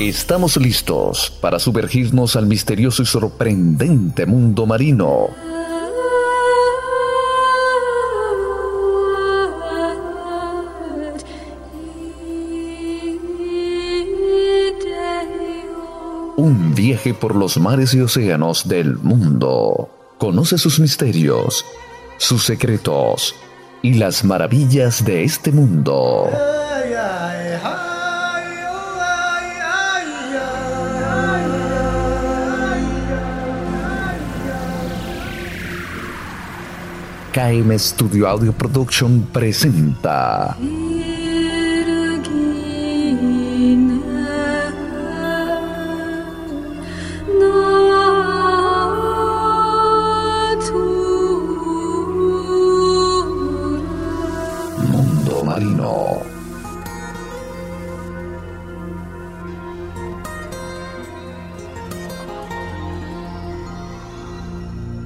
Estamos 0.00 0.56
listos 0.56 1.32
para 1.40 1.58
sumergirnos 1.58 2.36
al 2.36 2.46
misterioso 2.46 3.02
y 3.02 3.06
sorprendente 3.06 4.26
mundo 4.26 4.64
marino. 4.64 5.30
Un 16.36 16.74
viaje 16.76 17.12
por 17.12 17.34
los 17.34 17.58
mares 17.58 17.92
y 17.94 18.00
océanos 18.00 18.68
del 18.68 18.98
mundo. 18.98 19.90
Conoce 20.18 20.58
sus 20.58 20.78
misterios, 20.78 21.64
sus 22.18 22.44
secretos 22.44 23.34
y 23.82 23.94
las 23.94 24.22
maravillas 24.22 25.04
de 25.04 25.24
este 25.24 25.50
mundo. 25.50 26.28
KM 37.38 37.70
Studio 37.78 38.26
Audio 38.26 38.52
Production 38.52 39.22
presenta 39.30 40.56
Mundo 54.88 55.44
Marino. 55.44 56.18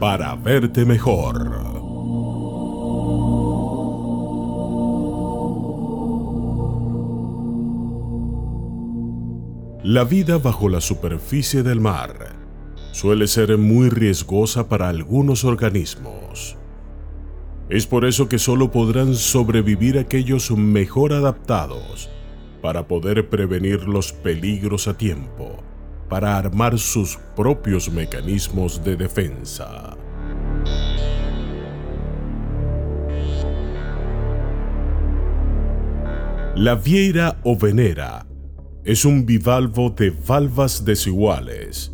Para 0.01 0.34
verte 0.37 0.87
mejor. 0.87 1.81
La 9.84 10.05
vida 10.05 10.38
bajo 10.38 10.69
la 10.69 10.80
superficie 10.80 11.64
del 11.64 11.80
mar 11.80 12.36
suele 12.92 13.27
ser 13.27 13.58
muy 13.58 13.88
riesgosa 13.88 14.69
para 14.69 14.88
algunos 14.88 15.44
organismos. 15.44 16.56
Es 17.69 17.88
por 17.88 18.05
eso 18.05 18.28
que 18.28 18.38
solo 18.38 18.70
podrán 18.70 19.16
sobrevivir 19.16 19.98
aquellos 19.98 20.53
mejor 20.53 21.12
adaptados 21.12 22.08
para 22.60 22.86
poder 22.86 23.28
prevenir 23.28 23.88
los 23.88 24.12
peligros 24.12 24.86
a 24.86 24.97
tiempo, 24.97 25.64
para 26.08 26.38
armar 26.38 26.78
sus 26.78 27.19
propios 27.34 27.91
mecanismos 27.91 28.84
de 28.84 28.94
defensa. 28.94 29.97
La 36.55 36.77
vieira 36.77 37.41
o 37.42 37.56
venera 37.56 38.27
es 38.84 39.05
un 39.05 39.25
bivalvo 39.25 39.91
de 39.91 40.11
valvas 40.11 40.84
desiguales, 40.84 41.92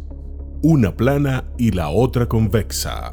una 0.62 0.97
plana 0.97 1.44
y 1.58 1.70
la 1.70 1.91
otra 1.91 2.27
convexa, 2.27 3.12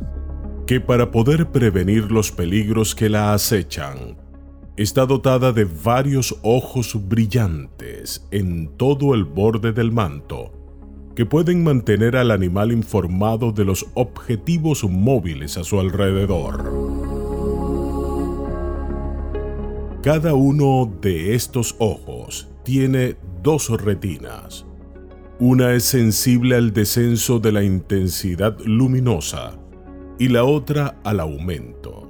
que 0.65 0.79
para 0.79 1.11
poder 1.11 1.51
prevenir 1.51 2.09
los 2.09 2.31
peligros 2.31 2.95
que 2.95 3.09
la 3.09 3.33
acechan, 3.33 4.17
está 4.77 5.05
dotada 5.05 5.51
de 5.51 5.65
varios 5.65 6.37
ojos 6.41 6.97
brillantes 7.07 8.25
en 8.31 8.69
todo 8.77 9.13
el 9.13 9.25
borde 9.25 9.73
del 9.73 9.91
manto, 9.91 10.53
que 11.13 11.25
pueden 11.25 11.61
mantener 11.63 12.15
al 12.15 12.31
animal 12.31 12.71
informado 12.71 13.51
de 13.51 13.65
los 13.65 13.85
objetivos 13.93 14.85
móviles 14.85 15.57
a 15.57 15.65
su 15.65 15.81
alrededor. 15.81 16.71
Cada 20.01 20.33
uno 20.33 20.93
de 21.01 21.35
estos 21.35 21.75
ojos 21.79 22.47
tiene 22.63 23.15
dos 23.45 23.69
retinas. 23.69 24.65
Una 25.37 25.75
es 25.75 25.83
sensible 25.83 26.55
al 26.55 26.73
descenso 26.73 27.37
de 27.37 27.51
la 27.51 27.63
intensidad 27.63 28.57
luminosa 28.65 29.59
y 30.17 30.29
la 30.29 30.43
otra 30.45 30.99
al 31.03 31.19
aumento. 31.19 32.09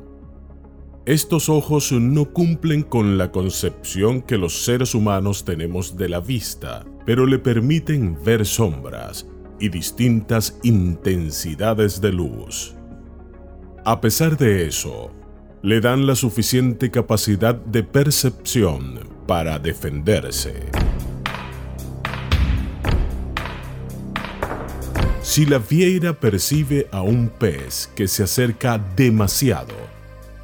Estos 1.05 1.49
ojos 1.49 1.91
no 1.91 2.31
cumplen 2.31 2.83
con 2.83 3.17
la 3.17 3.33
concepción 3.33 4.21
que 4.21 4.37
los 4.37 4.63
seres 4.63 4.95
humanos 4.95 5.43
tenemos 5.43 5.97
de 5.97 6.07
la 6.07 6.21
vista, 6.21 6.85
pero 7.05 7.25
le 7.25 7.37
permiten 7.37 8.17
ver 8.23 8.45
sombras 8.45 9.27
y 9.59 9.67
distintas 9.67 10.57
intensidades 10.63 11.99
de 11.99 12.13
luz. 12.13 12.75
A 13.83 13.99
pesar 13.99 14.37
de 14.37 14.67
eso, 14.67 15.11
le 15.61 15.81
dan 15.81 16.07
la 16.07 16.15
suficiente 16.15 16.89
capacidad 16.91 17.55
de 17.55 17.83
percepción 17.83 19.01
para 19.27 19.59
defenderse. 19.59 20.71
Si 25.25 25.43
la 25.43 25.57
vieira 25.57 26.13
percibe 26.13 26.87
a 26.91 27.01
un 27.01 27.29
pez 27.29 27.89
que 27.95 28.07
se 28.07 28.21
acerca 28.21 28.77
demasiado, 28.95 29.73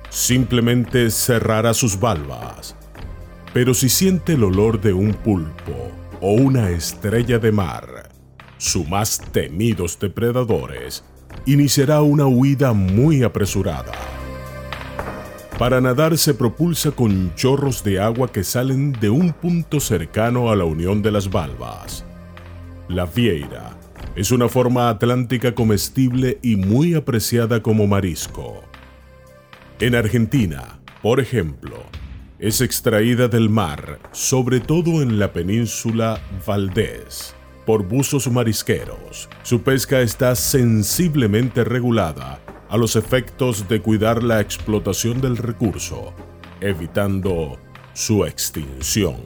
simplemente 0.10 1.12
cerrará 1.12 1.76
sus 1.76 2.00
valvas. 2.00 2.76
Pero 3.54 3.76
si 3.76 3.90
siente 3.90 4.34
el 4.34 4.44
olor 4.44 4.82
de 4.82 4.92
un 4.92 5.14
pulpo 5.14 5.92
o 6.20 6.34
una 6.34 6.72
estrella 6.72 7.38
de 7.38 7.52
mar, 7.52 8.10
sus 8.58 8.90
más 8.90 9.22
temidos 9.32 10.00
depredadores, 10.00 11.04
iniciará 11.46 12.02
una 12.02 12.26
huida 12.26 12.74
muy 12.74 13.22
apresurada. 13.22 13.94
Para 15.60 15.80
nadar 15.80 16.18
se 16.18 16.34
propulsa 16.34 16.90
con 16.90 17.36
chorros 17.36 17.84
de 17.84 18.00
agua 18.00 18.32
que 18.32 18.44
salen 18.44 18.94
de 18.94 19.12
un 19.12 19.32
punto 19.32 19.80
cercano 19.80 20.50
a 20.50 20.56
la 20.56 20.66
unión 20.66 21.04
de 21.04 21.12
las 21.12 21.30
valvas. 21.30 22.04
La 22.90 23.06
vieira 23.06 23.78
es 24.16 24.32
una 24.32 24.50
forma 24.50 24.90
atlántica 24.90 25.56
comestible 25.56 26.38
y 26.42 26.58
muy 26.58 26.96
apreciada 26.96 27.62
como 27.62 27.88
marisco. 27.88 28.62
En 29.80 29.96
Argentina, 29.96 30.80
por 31.02 31.20
ejemplo, 31.20 31.84
es 32.38 32.60
extraída 32.60 33.28
del 33.28 33.50
mar, 33.50 34.00
sobre 34.12 34.60
todo 34.60 35.02
en 35.02 35.18
la 35.18 35.32
península 35.32 36.22
Valdés, 36.46 37.34
por 37.66 37.88
buzos 37.88 38.30
marisqueros. 38.30 39.30
Su 39.44 39.62
pesca 39.62 40.02
está 40.02 40.36
sensiblemente 40.36 41.64
regulada 41.64 42.42
a 42.70 42.78
los 42.78 42.96
efectos 42.96 43.68
de 43.70 43.82
cuidar 43.82 44.24
la 44.24 44.42
explotación 44.42 45.22
del 45.22 45.38
recurso, 45.38 46.14
evitando 46.60 47.58
su 47.94 48.26
extinción. 48.26 49.18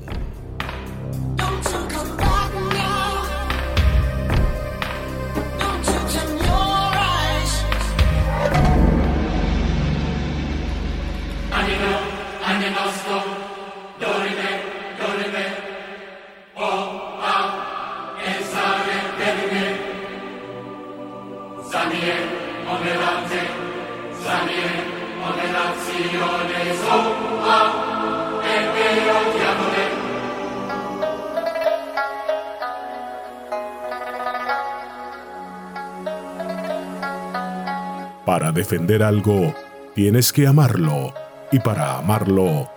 Para 38.26 38.52
defender 38.52 39.04
algo, 39.04 39.54
tienes 39.94 40.34
que 40.34 40.48
amarlo. 40.48 41.14
Y 41.52 41.60
para 41.60 41.98
amarlo, 41.98 42.70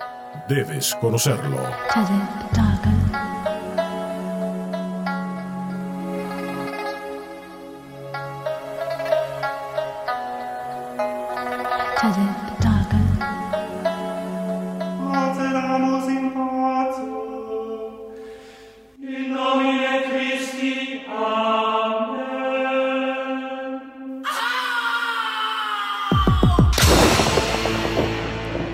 debes 0.48 0.94
conocerlo. 1.00 1.58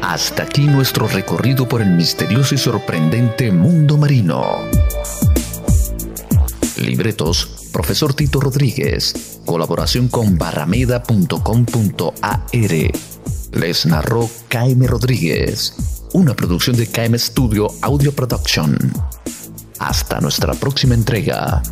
Hasta 0.02 0.44
aquí 0.44 0.66
nuestro 0.66 1.08
recorrido 1.08 1.66
por 1.66 1.82
el 1.82 1.90
misterioso 1.90 2.54
y 2.54 2.58
sorprendente 2.58 3.50
mundo 3.50 3.96
marino. 3.96 4.58
libretos, 6.76 7.68
profesor 7.72 8.14
Tito 8.14 8.40
Rodríguez. 8.40 9.40
Colaboración 9.44 10.06
con 10.08 10.38
barrameda.com.ar. 10.38 13.13
Les 13.54 13.86
narró 13.86 14.28
Jaime 14.50 14.88
Rodríguez. 14.88 15.74
Una 16.12 16.34
producción 16.34 16.76
de 16.76 16.88
KM 16.88 17.16
Studio 17.16 17.68
Audio 17.82 18.12
Production. 18.12 18.76
Hasta 19.78 20.20
nuestra 20.20 20.54
próxima 20.54 20.94
entrega. 20.94 21.62